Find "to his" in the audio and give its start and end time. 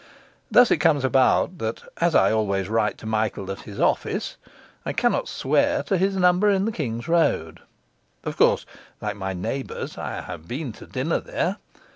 5.83-6.15